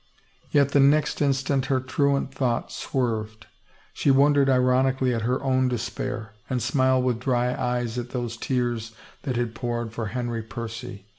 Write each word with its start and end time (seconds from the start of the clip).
Yet 0.49 0.69
the 0.69 0.79
next 0.79 1.21
instant 1.21 1.67
her 1.67 1.79
truant 1.79 2.33
thought 2.33 2.71
swerved; 2.71 3.45
she 3.93 4.09
wondered 4.09 4.49
ironically 4.49 5.13
at 5.13 5.21
her 5.21 5.43
own 5.43 5.67
despair, 5.67 6.33
and 6.49 6.59
smiled 6.59 7.05
with 7.05 7.19
dry 7.19 7.53
eyes 7.53 7.99
at 7.99 8.09
those 8.09 8.35
tears 8.35 8.93
that 9.21 9.35
had 9.35 9.53
poured 9.53 9.93
for 9.93 10.07
Henry 10.07 10.41
Percy. 10.41 11.05